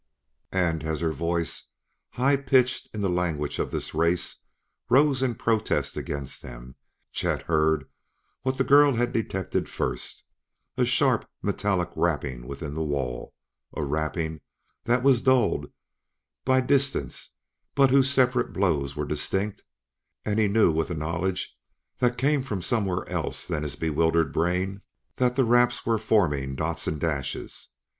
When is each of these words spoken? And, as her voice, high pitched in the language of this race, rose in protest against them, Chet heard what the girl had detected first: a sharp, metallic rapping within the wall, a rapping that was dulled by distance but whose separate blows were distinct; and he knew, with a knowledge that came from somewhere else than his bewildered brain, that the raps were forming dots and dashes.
And, 0.55 0.81
as 0.83 1.01
her 1.01 1.11
voice, 1.11 1.69
high 2.09 2.35
pitched 2.35 2.89
in 2.91 3.01
the 3.01 3.07
language 3.09 3.59
of 3.59 3.69
this 3.69 3.93
race, 3.93 4.37
rose 4.89 5.21
in 5.21 5.35
protest 5.35 5.95
against 5.95 6.41
them, 6.41 6.73
Chet 7.11 7.43
heard 7.43 7.87
what 8.41 8.57
the 8.57 8.63
girl 8.63 8.95
had 8.95 9.13
detected 9.13 9.69
first: 9.69 10.23
a 10.75 10.85
sharp, 10.85 11.29
metallic 11.43 11.91
rapping 11.95 12.47
within 12.47 12.73
the 12.73 12.81
wall, 12.81 13.35
a 13.77 13.85
rapping 13.85 14.41
that 14.85 15.03
was 15.03 15.21
dulled 15.21 15.71
by 16.45 16.61
distance 16.61 17.35
but 17.75 17.91
whose 17.91 18.09
separate 18.09 18.53
blows 18.53 18.95
were 18.95 19.05
distinct; 19.05 19.63
and 20.25 20.39
he 20.39 20.47
knew, 20.47 20.71
with 20.71 20.89
a 20.89 20.95
knowledge 20.95 21.55
that 21.99 22.17
came 22.17 22.41
from 22.41 22.63
somewhere 22.63 23.07
else 23.07 23.45
than 23.45 23.61
his 23.61 23.75
bewildered 23.75 24.33
brain, 24.33 24.81
that 25.17 25.35
the 25.35 25.45
raps 25.45 25.85
were 25.85 25.99
forming 25.99 26.55
dots 26.55 26.87
and 26.87 26.99
dashes. 26.99 27.69